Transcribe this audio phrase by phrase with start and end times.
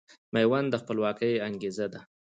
[0.33, 2.01] ميوند د خپلواکۍ انګېزه ده